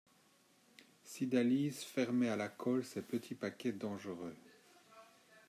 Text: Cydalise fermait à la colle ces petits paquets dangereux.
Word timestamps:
Cydalise 1.03 1.83
fermait 1.85 2.29
à 2.29 2.35
la 2.35 2.49
colle 2.49 2.83
ces 2.83 3.03
petits 3.03 3.35
paquets 3.35 3.71
dangereux. 3.73 4.35